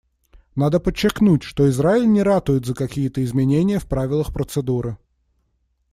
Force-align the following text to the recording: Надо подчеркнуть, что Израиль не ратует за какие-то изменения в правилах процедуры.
Надо 0.55 0.79
подчеркнуть, 0.79 1.43
что 1.43 1.69
Израиль 1.69 2.09
не 2.11 2.23
ратует 2.23 2.65
за 2.65 2.73
какие-то 2.73 3.23
изменения 3.23 3.77
в 3.77 3.85
правилах 3.85 4.33
процедуры. 4.33 4.97